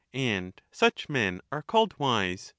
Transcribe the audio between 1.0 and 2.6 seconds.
men are called wise.